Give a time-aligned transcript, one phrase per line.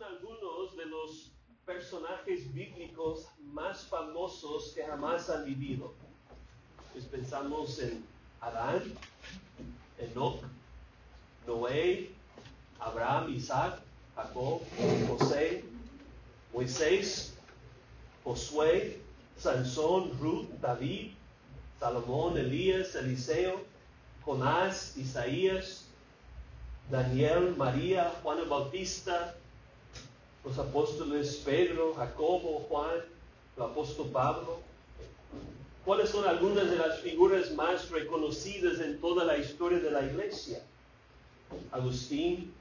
[0.00, 1.30] son algunos de los
[1.66, 5.92] personajes bíblicos más famosos que jamás han vivido.
[6.92, 8.02] Pues pensamos en
[8.40, 8.82] Adán,
[9.98, 10.40] Enoch,
[11.46, 12.10] Noé,
[12.78, 13.80] Abraham, Isaac,
[14.16, 14.62] Jacob,
[15.08, 15.64] José,
[16.54, 17.34] Moisés,
[18.24, 19.00] Josué,
[19.36, 21.12] Sansón, Ruth, David,
[21.78, 23.60] Salomón, Elías, Eliseo,
[24.24, 25.84] Jonás, Isaías,
[26.90, 29.36] Daniel, María, Juan el Bautista,
[30.44, 33.00] los apóstoles Pedro, Jacobo, Juan,
[33.56, 34.60] el apóstol Pablo.
[35.84, 40.62] ¿Cuáles son algunas de las figuras más reconocidas en toda la historia de la iglesia?
[41.72, 42.52] Agustín,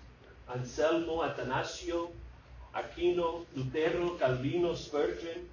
[0.48, 2.10] Anselmo, Atanasio,
[2.74, 5.48] Aquino, Lutero, Calvino, Spurgeon.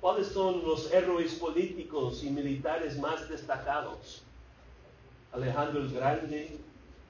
[0.00, 4.22] ¿Cuáles son los héroes políticos y militares más destacados?
[5.32, 6.58] Alejandro el Grande,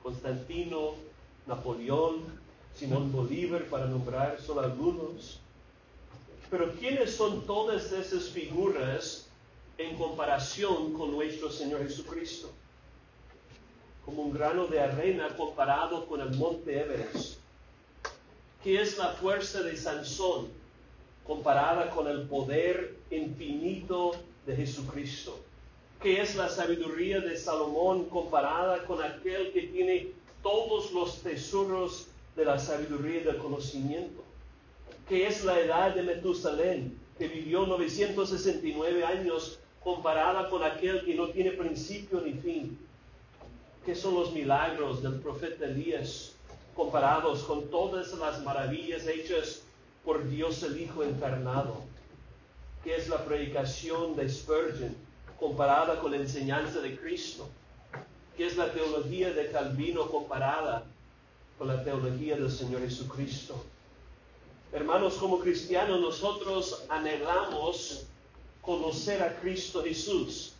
[0.02, 0.94] Constantino,
[1.46, 2.41] Napoleón,
[2.76, 5.38] Simón Bolívar, para nombrar solo algunos.
[6.50, 9.26] Pero ¿quiénes son todas esas figuras
[9.78, 12.50] en comparación con nuestro Señor Jesucristo?
[14.04, 17.38] Como un grano de arena comparado con el monte Everest.
[18.62, 20.48] ¿Qué es la fuerza de Sansón
[21.26, 24.12] comparada con el poder infinito
[24.46, 25.38] de Jesucristo?
[26.02, 30.08] ¿Qué es la sabiduría de Salomón comparada con aquel que tiene
[30.42, 34.22] todos los tesoros de la sabiduría y del conocimiento?
[35.08, 41.28] ¿Qué es la edad de Metusalén, que vivió 969 años comparada con aquel que no
[41.28, 42.78] tiene principio ni fin?
[43.84, 46.32] ¿Qué son los milagros del profeta Elías
[46.74, 49.62] comparados con todas las maravillas hechas
[50.04, 51.82] por Dios el Hijo encarnado?
[52.84, 54.94] ¿Qué es la predicación de Spurgeon
[55.38, 57.48] comparada con la enseñanza de Cristo?
[58.36, 60.84] ¿Qué es la teología de Calvino comparada
[61.62, 63.54] con la teología del Señor Jesucristo?
[64.72, 68.04] Hermanos, como cristianos nosotros anhelamos
[68.60, 70.54] conocer a Cristo Jesús.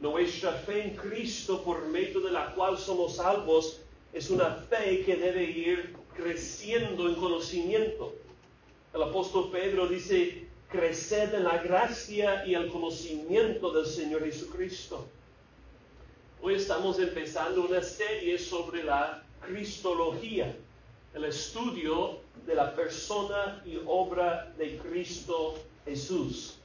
[0.00, 3.78] Nuestra fe en Cristo por medio de la cual somos salvos
[4.12, 8.12] es una fe que debe ir creciendo en conocimiento.
[8.92, 15.06] El apóstol Pedro dice, creced en la gracia y el conocimiento del Señor Jesucristo.
[16.42, 20.56] Hoy estamos empezando una serie sobre la Cristología,
[21.14, 26.56] el estudio de la persona y obra de Cristo Jesús.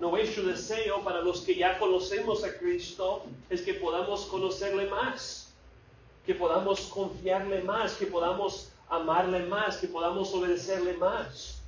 [0.00, 5.52] Nuestro deseo para los que ya conocemos a Cristo es que podamos conocerle más,
[6.24, 11.60] que podamos confiarle más, que podamos amarle más, que podamos obedecerle más.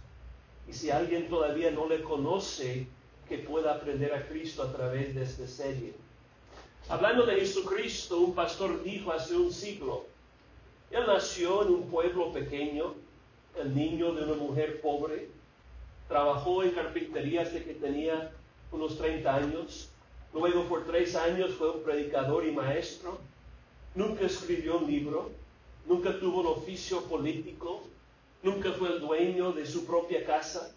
[0.68, 2.86] Y si alguien todavía no le conoce,
[3.28, 5.94] que pueda aprender a Cristo a través de esta serie.
[6.88, 10.06] Hablando de Jesucristo, un pastor dijo hace un siglo,
[10.90, 12.94] él nació en un pueblo pequeño,
[13.56, 15.28] el niño de una mujer pobre,
[16.08, 18.32] trabajó en carpintería hasta que tenía
[18.72, 19.90] unos 30 años,
[20.34, 23.18] luego por tres años fue un predicador y maestro,
[23.94, 25.30] nunca escribió un libro,
[25.86, 27.82] nunca tuvo un oficio político,
[28.42, 30.74] nunca fue el dueño de su propia casa,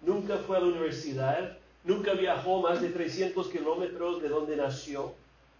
[0.00, 5.12] nunca fue a la universidad, nunca viajó más de 300 kilómetros de donde nació,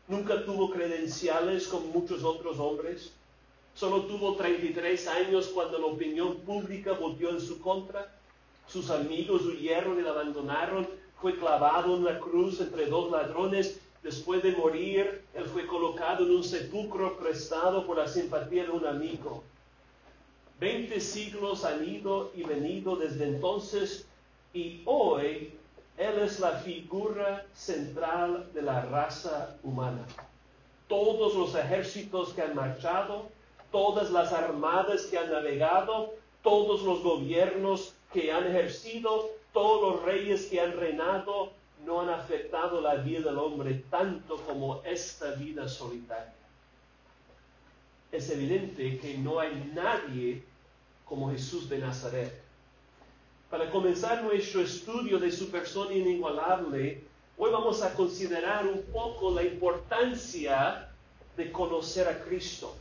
[0.08, 3.12] nunca tuvo credenciales como muchos otros hombres,
[3.80, 8.14] solo tuvo 33 años cuando la opinión pública volvió en su contra,
[8.66, 10.86] sus amigos huyeron y la abandonaron,
[11.18, 16.32] fue clavado en la cruz entre dos ladrones, después de morir, él fue colocado en
[16.32, 19.42] un sepulcro prestado por la simpatía de un amigo.
[20.58, 24.06] Veinte siglos han ido y venido desde entonces
[24.52, 25.54] y hoy
[25.96, 30.04] él es la figura central de la raza humana.
[30.86, 33.39] Todos los ejércitos que han marchado,
[33.70, 40.46] todas las armadas que han navegado, todos los gobiernos que han ejercido, todos los reyes
[40.46, 41.52] que han reinado,
[41.84, 46.34] no han afectado la vida del hombre tanto como esta vida solitaria.
[48.12, 50.42] Es evidente que no hay nadie
[51.04, 52.42] como Jesús de Nazaret.
[53.50, 57.02] Para comenzar nuestro estudio de su persona inigualable,
[57.36, 60.88] hoy vamos a considerar un poco la importancia
[61.36, 62.76] de conocer a Cristo.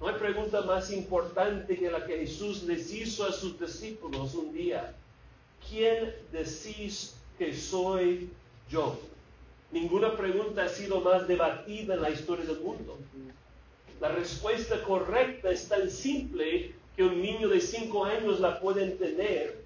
[0.00, 4.50] No hay pregunta más importante que la que Jesús les hizo a sus discípulos un
[4.52, 4.94] día.
[5.68, 8.30] ¿Quién decís que soy
[8.70, 8.98] yo?
[9.70, 12.98] Ninguna pregunta ha sido más debatida en la historia del mundo.
[14.00, 19.62] La respuesta correcta es tan simple que un niño de cinco años la puede entender,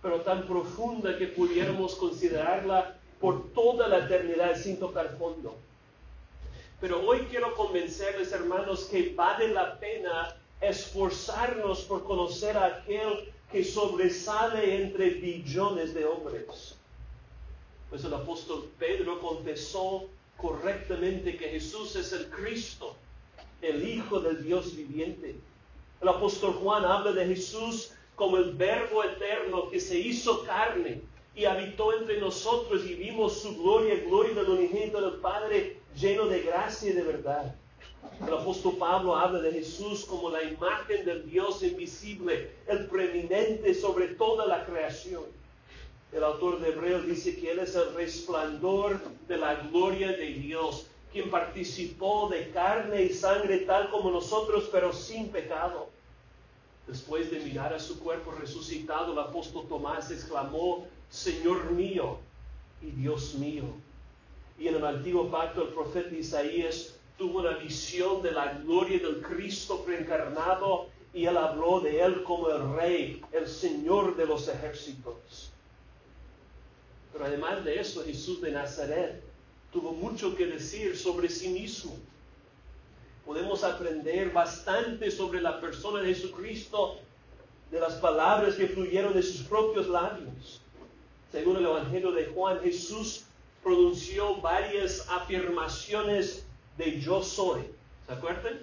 [0.00, 5.56] pero tan profunda que pudiéramos considerarla por toda la eternidad sin tocar fondo.
[6.80, 13.64] Pero hoy quiero convencerles, hermanos, que vale la pena esforzarnos por conocer a aquel que
[13.64, 16.76] sobresale entre billones de hombres.
[17.88, 22.94] Pues el apóstol Pedro confesó correctamente que Jesús es el Cristo,
[23.62, 25.36] el Hijo del Dios viviente.
[26.00, 31.00] El apóstol Juan habla de Jesús como el verbo eterno que se hizo carne
[31.34, 36.42] y habitó entre nosotros y vimos su gloria, gloria del unigénito del Padre, lleno de
[36.42, 37.54] gracia y de verdad.
[38.26, 44.08] El apóstol Pablo habla de Jesús como la imagen del Dios invisible, el preeminente sobre
[44.08, 45.24] toda la creación.
[46.12, 50.86] El autor de Hebreos dice que Él es el resplandor de la gloria de Dios,
[51.12, 55.88] quien participó de carne y sangre tal como nosotros, pero sin pecado.
[56.86, 62.18] Después de mirar a su cuerpo resucitado, el apóstol Tomás exclamó, Señor mío
[62.80, 63.64] y Dios mío.
[64.58, 69.22] Y en el antiguo pacto el profeta Isaías tuvo una visión de la gloria del
[69.22, 75.50] Cristo preencarnado y él habló de él como el rey, el Señor de los ejércitos.
[77.12, 79.22] Pero además de eso, Jesús de Nazaret
[79.72, 81.96] tuvo mucho que decir sobre sí mismo.
[83.24, 86.98] Podemos aprender bastante sobre la persona de Jesucristo
[87.70, 90.60] de las palabras que fluyeron de sus propios labios.
[91.32, 93.25] Según el Evangelio de Juan, Jesús
[93.66, 96.46] pronunció varias afirmaciones
[96.78, 97.62] de yo soy.
[98.06, 98.60] ¿Se acuerdan?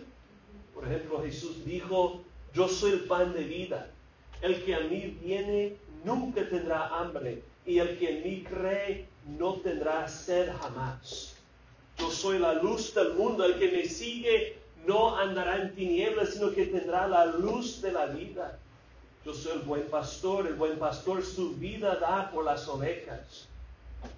[0.74, 2.22] Por ejemplo, Jesús dijo,
[2.54, 3.90] yo soy el pan de vida.
[4.42, 9.06] El que a mí viene nunca tendrá hambre y el que en mí cree
[9.38, 11.36] no tendrá sed jamás.
[11.98, 13.44] Yo soy la luz del mundo.
[13.44, 14.56] El que me sigue
[14.88, 18.58] no andará en tinieblas, sino que tendrá la luz de la vida.
[19.26, 20.48] Yo soy el buen pastor.
[20.48, 23.50] El buen pastor su vida da por las ovejas.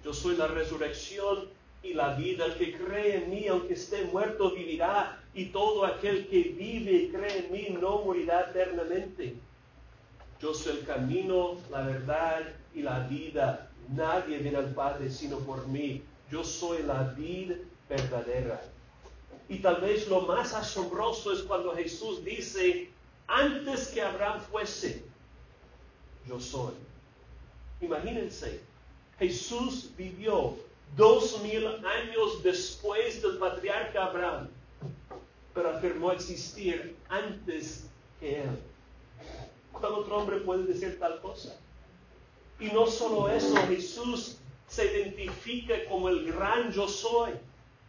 [0.04, 1.48] Yo soy la resurrección
[1.82, 2.46] y la vida.
[2.46, 5.22] El que cree en mí, aunque esté muerto, vivirá.
[5.34, 9.34] Y todo aquel que vive y cree en mí no morirá eternamente.
[10.40, 12.42] Yo soy el camino, la verdad
[12.74, 13.70] y la vida.
[13.88, 16.02] Nadie viene al Padre sino por mí.
[16.30, 17.56] Yo soy la vida
[17.88, 18.62] verdadera.
[19.48, 22.90] Y tal vez lo más asombroso es cuando Jesús dice,
[23.28, 25.04] antes que Abraham fuese,
[26.26, 26.74] yo soy.
[27.80, 28.60] Imagínense,
[29.18, 30.54] Jesús vivió
[30.96, 34.48] dos mil años después del patriarca Abraham,
[35.54, 37.86] pero afirmó existir antes
[38.20, 38.50] que él.
[39.72, 41.56] ¿Cuál otro hombre puede decir tal cosa?
[42.58, 44.36] Y no solo eso, Jesús
[44.68, 47.32] se identifica como el gran yo soy,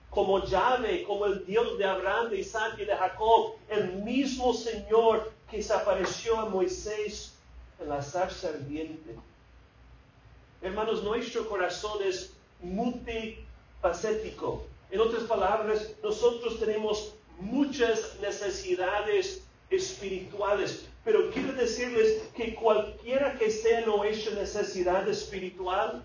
[0.10, 5.32] como Yahvé, como el Dios de Abraham, de Isaac y de Jacob, el mismo Señor
[5.50, 7.34] que se apareció a Moisés
[7.80, 9.16] en la zarza ardiente.
[10.62, 14.66] Hermanos, nuestro corazón es multifacético.
[14.90, 23.86] En otras palabras, nosotros tenemos muchas necesidades espirituales, pero quiero decirles que cualquiera que sea
[23.86, 26.04] nuestra necesidad espiritual,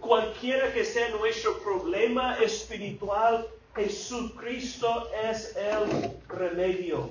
[0.00, 7.10] cualquiera que sea nuestro problema espiritual, Jesucristo es el remedio.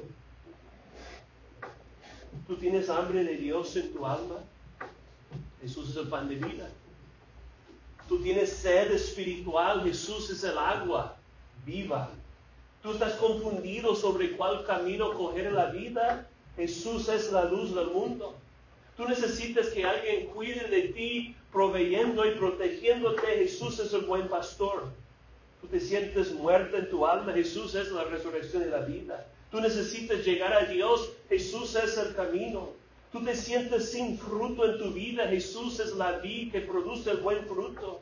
[2.48, 4.44] ¿Tú tienes hambre de Dios en tu alma?
[5.62, 6.69] Jesús es el pan de vida.
[8.08, 11.16] Tú tienes sed espiritual, Jesús es el agua
[11.66, 12.10] viva.
[12.81, 17.88] Tú estás confundido sobre cuál camino coger en la vida, Jesús es la luz del
[17.88, 18.36] mundo.
[18.98, 23.26] Tú necesitas que alguien cuide de ti, proveyendo y protegiéndote.
[23.28, 24.90] Jesús es el buen pastor.
[25.62, 27.33] Tú te sientes muerta en tu alma.
[27.33, 29.26] Jesús es la resurrección de la vida.
[29.50, 31.14] Tú necesitas llegar a Dios.
[31.30, 32.69] Jesús es el camino.
[33.11, 35.27] Tú te sientes sin fruto en tu vida.
[35.27, 37.99] Jesús es la vid que produce el buen fruto.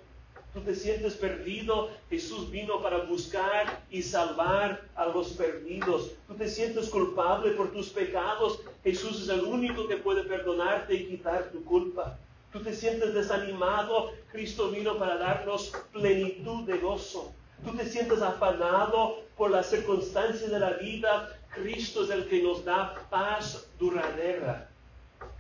[0.53, 1.89] Tú te sientes perdido.
[2.11, 6.11] Jesús vino para buscar y salvar a los perdidos.
[6.27, 8.59] Tú te sientes culpable por tus pecados.
[8.83, 12.19] Jesús es el único que puede perdonarte y quitar tu culpa.
[12.53, 14.11] Tú te sientes desanimado.
[14.31, 17.33] Cristo vino para darnos plenitud de gozo.
[17.65, 21.35] Tú te sientes afanado por las circunstancias de la vida.
[21.55, 24.68] Cristo es el que nos da paz duradera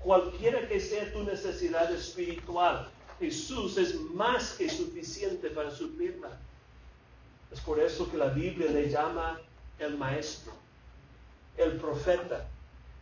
[0.03, 2.89] cualquiera que sea tu necesidad espiritual,
[3.19, 6.37] Jesús es más que suficiente para suplirla.
[7.51, 9.39] Es por eso que la Biblia le llama
[9.79, 10.53] el maestro,
[11.57, 12.47] el profeta,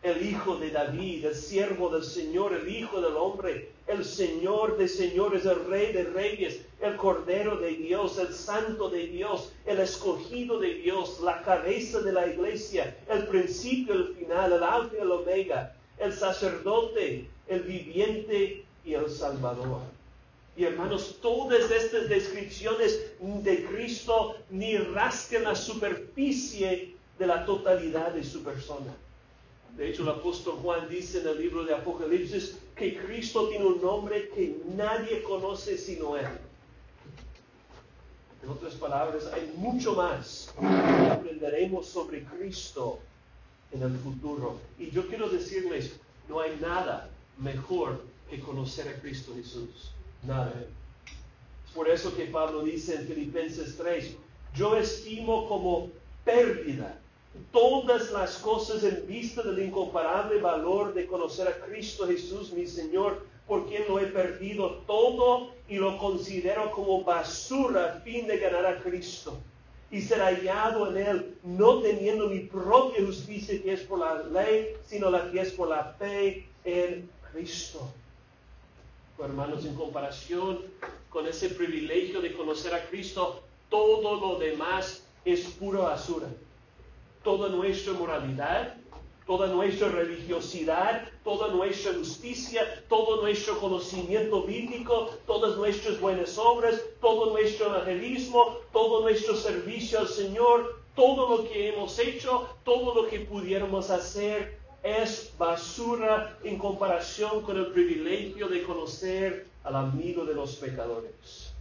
[0.04, 4.88] el hijo de David, el siervo del Señor, el hijo del hombre, el Señor de
[4.88, 10.60] señores, el rey de reyes, el cordero de Dios, el santo de Dios, el escogido
[10.60, 15.12] de Dios, la cabeza de la iglesia, el principio, el final, el alfa y el
[15.12, 19.82] omega, el sacerdote, el viviente y el salvador.
[20.56, 28.24] Y hermanos, todas estas descripciones de Cristo ni rascan la superficie de la totalidad de
[28.24, 28.94] su persona.
[29.76, 33.80] De hecho, el apóstol Juan dice en el libro de Apocalipsis que Cristo tiene un
[33.80, 36.26] nombre que nadie conoce sino Él.
[38.42, 43.00] En otras palabras, hay mucho más que aprenderemos sobre Cristo
[43.72, 44.60] en el futuro.
[44.80, 45.94] Y yo quiero decirles,
[46.30, 49.92] no hay nada mejor que conocer a Cristo Jesús.
[50.24, 50.54] Nada.
[51.66, 54.16] Es por eso que Pablo dice en Filipenses 3,
[54.56, 55.90] yo estimo como
[56.26, 56.98] pérdida
[57.52, 63.26] todas las cosas en vista del incomparable valor de conocer a Cristo Jesús, mi Señor,
[63.48, 68.66] por quien lo he perdido todo y lo considero como basura a fin de ganar
[68.66, 69.38] a Cristo
[69.90, 74.76] y ser hallado en él, no teniendo mi propia justicia que es por la ley,
[74.86, 77.88] sino la que es por la fe en Cristo.
[79.20, 80.60] hermanos, en comparación
[81.10, 86.28] con ese privilegio de conocer a Cristo, todo lo demás es pura basura.
[87.24, 88.76] Toda nuestra moralidad,
[89.28, 97.32] toda nuestra religiosidad, toda nuestra justicia, todo nuestro conocimiento bíblico, todas nuestras buenas obras, todo
[97.32, 103.20] nuestro evangelismo, todo nuestro servicio al Señor, todo lo que hemos hecho, todo lo que
[103.20, 110.56] pudiéramos hacer es basura en comparación con el privilegio de conocer al amigo de los
[110.56, 111.52] pecadores.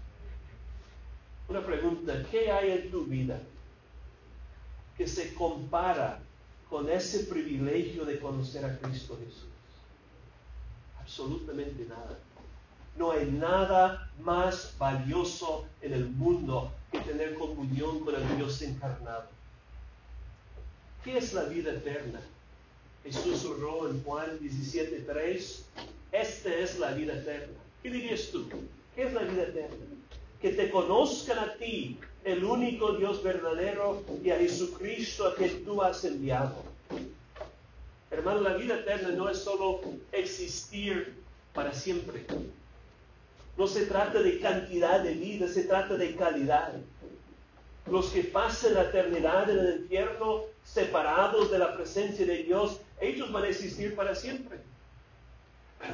[1.49, 3.40] Una pregunta, ¿qué hay en tu vida
[4.96, 6.20] que se compara
[6.70, 9.49] con ese privilegio de conocer a Cristo Jesús?
[11.00, 12.18] Absolutamente nada.
[12.96, 19.28] No hay nada más valioso en el mundo que tener comunión con el Dios encarnado.
[21.04, 22.20] ¿Qué es la vida eterna?
[23.04, 25.62] Jesús oró en Juan 17:3.
[26.11, 27.58] Esta es la vida eterna.
[27.82, 28.49] ¿Qué dirías tú?
[28.94, 29.76] ¿Qué es la vida eterna?
[30.40, 35.83] Que te conozcan a ti, el único Dios verdadero, y a Jesucristo a quien tú
[35.83, 36.55] has enviado.
[38.11, 39.81] Hermano, la vida eterna no es solo
[40.12, 41.14] existir
[41.52, 42.25] para siempre.
[43.57, 46.75] No se trata de cantidad de vida, se trata de calidad.
[47.90, 53.33] Los que pasen la eternidad en el infierno separados de la presencia de Dios, ellos
[53.33, 54.59] van a existir para siempre.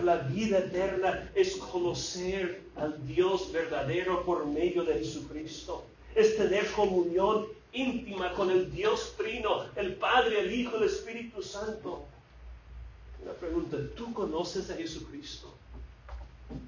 [0.05, 5.85] La vida eterna es conocer al Dios verdadero por medio de Jesucristo.
[6.15, 12.05] Es tener comunión íntima con el Dios Trino, el Padre, el Hijo, el Espíritu Santo.
[13.23, 15.53] Una pregunta, ¿tú conoces a Jesucristo?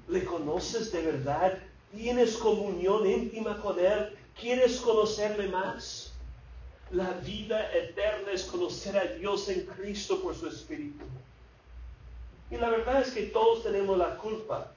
[0.07, 1.57] ¿Le conoces de verdad?
[1.95, 4.15] ¿Tienes comunión íntima con Él?
[4.39, 6.13] ¿Quieres conocerle más?
[6.91, 11.03] La vida eterna es conocer a Dios en Cristo por su Espíritu.
[12.51, 14.71] Y la verdad es que todos tenemos la culpa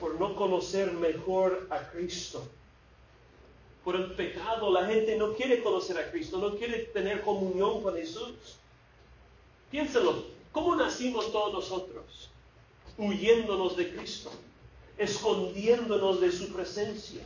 [0.00, 2.46] por no conocer mejor a Cristo.
[3.84, 7.94] Por el pecado, la gente no quiere conocer a Cristo, no quiere tener comunión con
[7.94, 8.56] Jesús.
[9.70, 12.30] Piénselo, ¿cómo nacimos todos nosotros?
[12.96, 14.30] Huyéndonos de Cristo,
[14.98, 17.22] escondiéndonos de su presencia.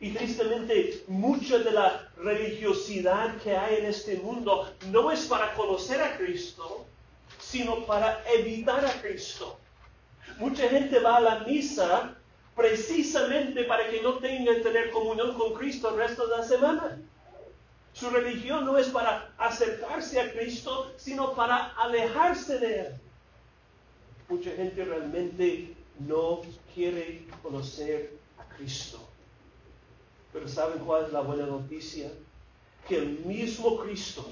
[0.00, 6.00] Y tristemente, mucha de la religiosidad que hay en este mundo no es para conocer
[6.00, 6.86] a Cristo,
[7.50, 9.58] sino para evitar a Cristo.
[10.38, 12.14] Mucha gente va a la misa
[12.54, 16.98] precisamente para que no tenga que tener comunión con Cristo el resto de la semana.
[17.94, 22.94] Su religión no es para acercarse a Cristo, sino para alejarse de Él.
[24.28, 26.42] Mucha gente realmente no
[26.74, 29.00] quiere conocer a Cristo.
[30.32, 32.10] Pero ¿saben cuál es la buena noticia?
[32.86, 34.26] Que el mismo Cristo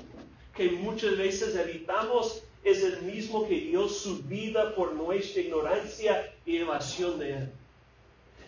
[0.57, 6.57] que muchas veces evitamos es el mismo que dio su vida por nuestra ignorancia y
[6.57, 7.53] evasión de Él.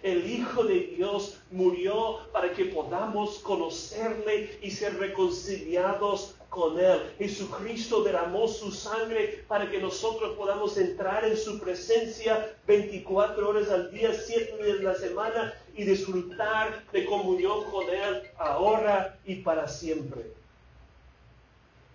[0.02, 7.00] El Hijo de Dios murió para que podamos conocerle y ser reconciliados con Él.
[7.18, 13.92] Jesucristo derramó su sangre para que nosotros podamos entrar en su presencia 24 horas al
[13.92, 19.68] día, 7 días de la semana y disfrutar de comunión con Él ahora y para
[19.68, 20.32] siempre.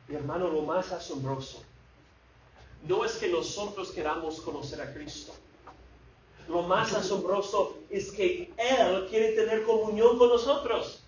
[0.08, 1.64] Mi hermano, lo más asombroso
[2.88, 5.34] no es que nosotros queramos conocer a Cristo.
[6.48, 11.02] Lo más asombroso es que Él quiere tener comunión con nosotros.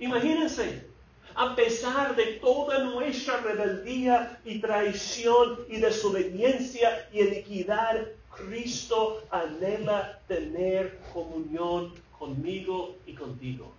[0.00, 0.86] Imagínense,
[1.34, 10.98] a pesar de toda nuestra rebeldía y traición y desobediencia y iniquidad, Cristo anhela tener
[11.12, 13.72] comunión conmigo y contigo.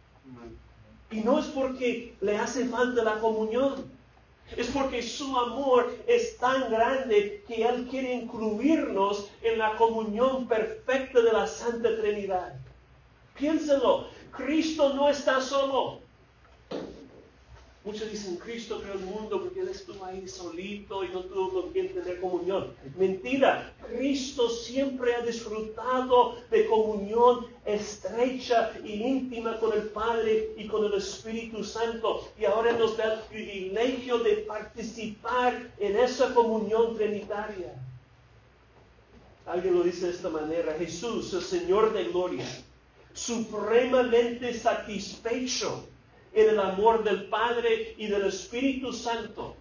[1.11, 3.91] Y no es porque le hace falta la comunión,
[4.57, 11.21] es porque su amor es tan grande que Él quiere incluirnos en la comunión perfecta
[11.21, 11.89] de la Santa
[17.89, 21.71] Muchos dicen, Cristo creó el mundo porque Él estuvo ahí solito y no tuvo con
[21.71, 22.71] quien tener comunión.
[22.95, 30.85] Mentira, Cristo siempre ha disfrutado de comunión estrecha y íntima con el Padre y con
[30.85, 32.29] el Espíritu Santo.
[32.39, 37.73] Y ahora nos da el privilegio de participar en esa comunión trinitaria.
[39.47, 42.45] Alguien lo dice de esta manera, Jesús, el Señor de gloria,
[43.15, 45.87] supremamente satisfecho
[46.33, 49.55] en el amor del Padre y del Espíritu Santo,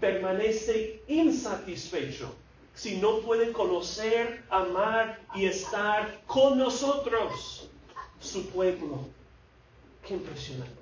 [0.00, 2.34] permanece insatisfecho
[2.74, 7.68] si no puede conocer, amar y estar con nosotros,
[8.20, 9.00] su pueblo.
[10.06, 10.72] Qué impresionante.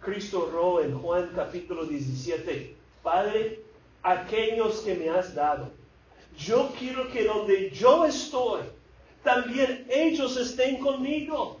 [0.00, 3.60] Cristo oró en Juan capítulo 17, Padre,
[4.02, 5.70] aquellos que me has dado,
[6.36, 8.62] yo quiero que donde yo estoy,
[9.22, 11.60] también ellos estén conmigo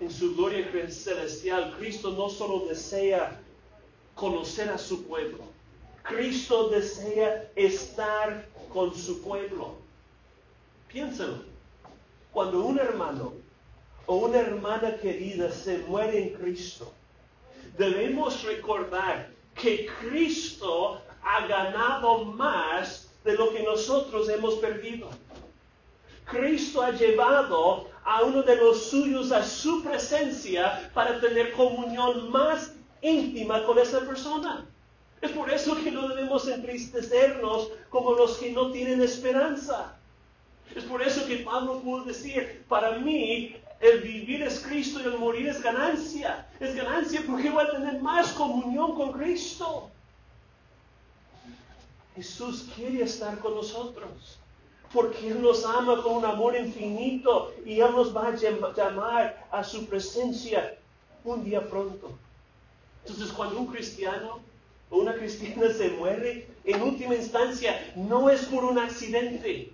[0.00, 3.38] en su gloria celestial, Cristo no solo desea
[4.14, 5.44] conocer a su pueblo,
[6.02, 9.74] Cristo desea estar con su pueblo.
[10.88, 11.44] Piénsalo,
[12.32, 13.34] cuando un hermano
[14.06, 16.92] o una hermana querida se muere en Cristo,
[17.76, 25.10] debemos recordar que Cristo ha ganado más de lo que nosotros hemos perdido.
[26.24, 32.72] Cristo ha llevado a uno de los suyos a su presencia para tener comunión más
[33.02, 34.66] íntima con esa persona.
[35.20, 39.96] Es por eso que no debemos entristecernos como los que no tienen esperanza.
[40.74, 45.18] Es por eso que Pablo pudo decir, para mí el vivir es Cristo y el
[45.18, 46.46] morir es ganancia.
[46.58, 49.90] Es ganancia porque voy a tener más comunión con Cristo.
[52.14, 54.38] Jesús quiere estar con nosotros
[54.92, 59.62] porque Él nos ama con un amor infinito y Él nos va a llamar a
[59.62, 60.76] su presencia
[61.24, 62.10] un día pronto.
[63.04, 64.40] Entonces, cuando un cristiano
[64.90, 69.72] o una cristiana se muere, en última instancia, no es por un accidente,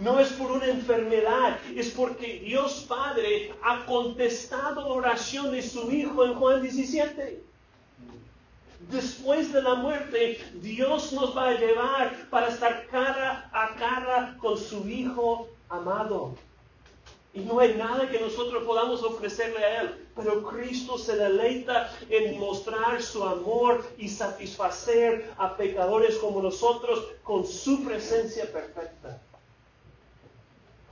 [0.00, 5.90] no es por una enfermedad, es porque Dios Padre ha contestado la oración de su
[5.90, 7.47] Hijo en Juan 17
[8.90, 14.58] después de la muerte, Dios nos va a llevar para estar cara a cara con
[14.58, 16.34] su Hijo amado.
[17.34, 22.38] Y no hay nada que nosotros podamos ofrecerle a Él, pero Cristo se deleita en
[22.40, 29.20] mostrar su amor y satisfacer a pecadores como nosotros con su presencia perfecta.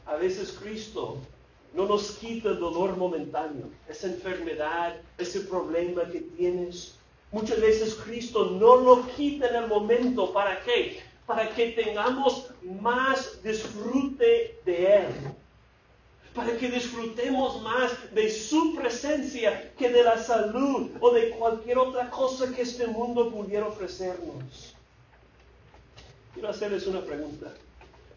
[0.04, 1.16] A veces Cristo
[1.74, 6.95] no nos quita el dolor momentáneo, esa enfermedad, ese problema que tienes,
[7.36, 10.32] Muchas veces Cristo no lo quita en el momento.
[10.32, 11.02] ¿Para qué?
[11.26, 12.48] Para que tengamos
[12.80, 15.06] más disfrute de Él.
[16.34, 22.08] Para que disfrutemos más de su presencia que de la salud o de cualquier otra
[22.08, 24.74] cosa que este mundo pudiera ofrecernos.
[26.32, 27.52] Quiero hacerles una pregunta.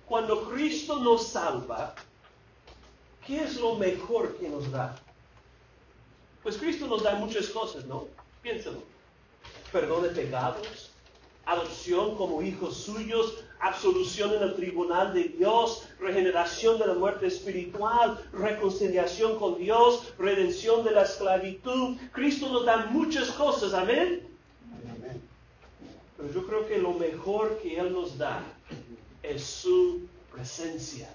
[0.06, 1.94] Cuando Cristo nos salva,
[3.28, 4.98] ¿qué es lo mejor que nos da?
[6.42, 8.08] Pues Cristo nos da muchas cosas, ¿no?
[8.42, 8.89] Piénsalo
[9.72, 10.92] perdón de pecados,
[11.46, 18.24] adopción como hijos suyos, absolución en el tribunal de Dios, regeneración de la muerte espiritual,
[18.32, 21.98] reconciliación con Dios, redención de la esclavitud.
[22.12, 24.28] Cristo nos da muchas cosas, amén.
[26.18, 28.44] Pero yo creo que lo mejor que Él nos da
[29.24, 31.10] es su presencia.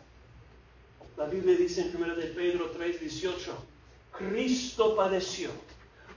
[1.16, 3.52] La Biblia dice en 1 de Pedro 3:18,
[4.18, 5.50] Cristo padeció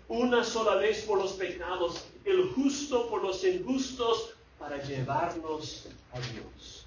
[0.07, 6.85] una sola vez por los pecados, el justo por los injustos, para llevarnos a Dios.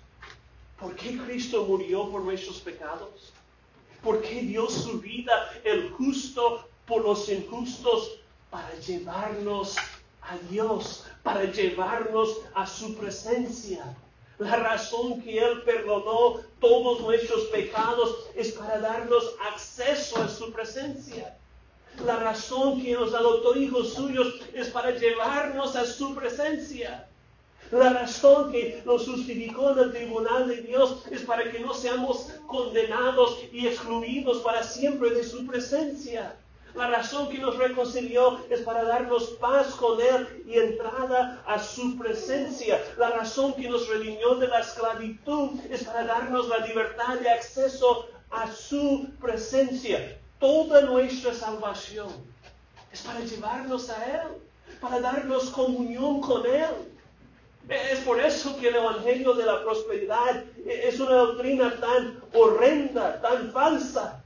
[0.78, 3.32] ¿Por qué Cristo murió por nuestros pecados?
[4.02, 8.18] ¿Por qué dio su vida el justo por los injustos?
[8.50, 9.76] Para llevarnos
[10.22, 13.96] a Dios, para llevarnos a su presencia.
[14.38, 21.36] La razón que Él perdonó todos nuestros pecados es para darnos acceso a su presencia.
[22.04, 27.06] La razón que nos adoptó hijos suyos es para llevarnos a su presencia.
[27.70, 32.30] La razón que nos justificó en el tribunal de Dios es para que no seamos
[32.46, 36.34] condenados y excluidos para siempre de su presencia.
[36.74, 41.98] La razón que nos reconcilió es para darnos paz con Él y entrada a su
[41.98, 42.80] presencia.
[42.96, 48.08] La razón que nos redimió de la esclavitud es para darnos la libertad de acceso
[48.30, 50.16] a su presencia.
[50.40, 52.08] Toda nuestra salvación
[52.90, 54.28] es para llevarnos a Él,
[54.80, 56.90] para darnos comunión con Él.
[57.68, 63.52] Es por eso que el Evangelio de la Prosperidad es una doctrina tan horrenda, tan
[63.52, 64.24] falsa.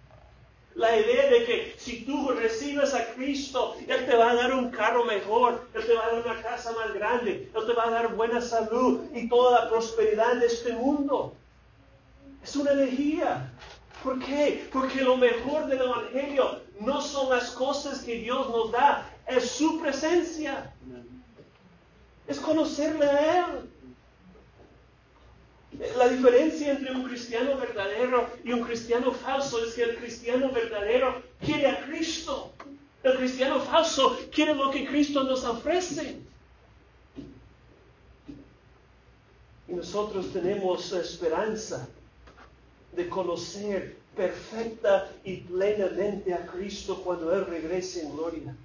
[0.76, 4.70] La idea de que si tú recibes a Cristo, Él te va a dar un
[4.70, 7.90] carro mejor, Él te va a dar una casa más grande, Él te va a
[7.90, 11.34] dar buena salud y toda la prosperidad de este mundo.
[12.42, 13.52] Es una herejía.
[14.04, 14.68] ¿Por qué?
[14.70, 19.80] Porque lo mejor del Evangelio no son las cosas que Dios nos da, es su
[19.80, 20.74] presencia.
[22.28, 23.70] Es conocerle a Él.
[25.96, 31.22] La diferencia entre un cristiano verdadero y un cristiano falso es que el cristiano verdadero
[31.40, 32.52] quiere a Cristo.
[33.02, 36.18] El cristiano falso quiere lo que Cristo nos ofrece.
[39.66, 41.88] Y nosotros tenemos esperanza
[42.96, 48.56] de conocer perfecta y plenamente a Cristo cuando Él regrese en gloria.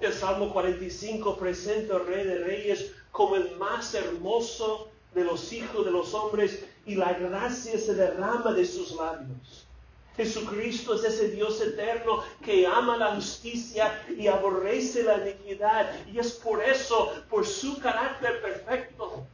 [0.00, 5.84] El Salmo 45 presenta al Rey de Reyes como el más hermoso de los hijos
[5.84, 9.66] de los hombres y la gracia se derrama de sus labios.
[10.16, 15.90] Jesucristo es ese Dios eterno que ama la justicia y aborrece la iniquidad.
[16.06, 19.26] Y es por eso, por su carácter perfecto,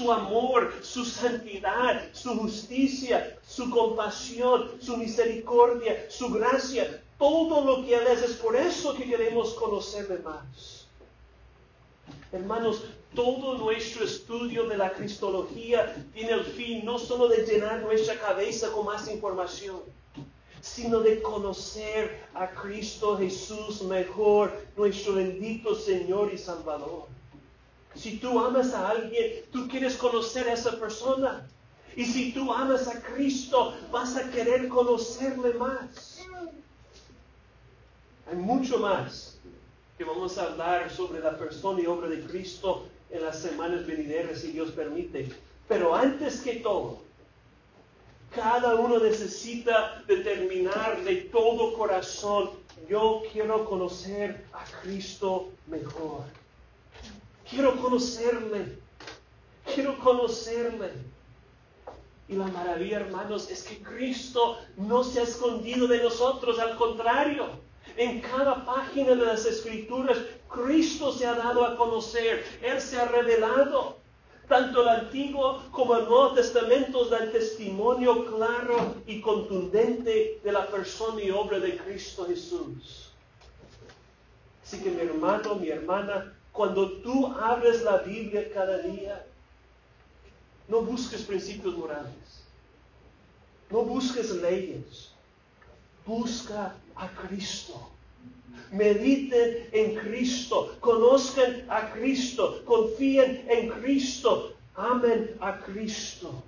[0.00, 7.94] su amor, su santidad, su justicia, su compasión, su misericordia, su gracia, todo lo que
[7.94, 10.86] Él es, es por eso que queremos conocerle más.
[12.32, 12.84] Hermanos,
[13.14, 18.72] todo nuestro estudio de la Cristología tiene el fin no solo de llenar nuestra cabeza
[18.72, 19.80] con más información,
[20.62, 27.19] sino de conocer a Cristo Jesús mejor, nuestro bendito Señor y Salvador.
[27.94, 31.48] Si tú amas a alguien, tú quieres conocer a esa persona.
[31.96, 36.26] Y si tú amas a Cristo, vas a querer conocerle más.
[38.30, 39.38] Hay mucho más
[39.98, 44.40] que vamos a hablar sobre la persona y obra de Cristo en las semanas venideras,
[44.40, 45.28] si Dios permite.
[45.68, 47.00] Pero antes que todo,
[48.34, 52.50] cada uno necesita determinar de todo corazón,
[52.88, 56.24] yo quiero conocer a Cristo mejor.
[57.50, 58.78] Quiero conocerle.
[59.74, 60.92] Quiero conocerle.
[62.28, 67.48] Y la maravilla, hermanos, es que Cristo no se ha escondido de nosotros, al contrario.
[67.96, 70.16] En cada página de las Escrituras,
[70.48, 73.98] Cristo se ha dado a conocer, Él se ha revelado.
[74.48, 81.22] Tanto el Antiguo como el Nuevo Testamento dan testimonio claro y contundente de la persona
[81.22, 83.12] y obra de Cristo Jesús.
[84.64, 89.24] Así que mi hermano, mi hermana, cuando tú abres la Biblia cada día,
[90.68, 92.44] no busques principios morales,
[93.70, 95.10] no busques leyes,
[96.06, 97.88] busca a Cristo.
[98.72, 106.42] Mediten en Cristo, conozcan a Cristo, confíen en Cristo, amen a Cristo.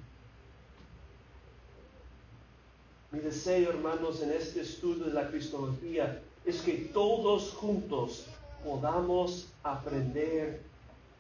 [3.11, 8.27] Mi deseo, hermanos, en este estudio de la Cristología es que todos juntos
[8.65, 10.63] podamos aprender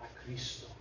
[0.00, 0.71] a Cristo.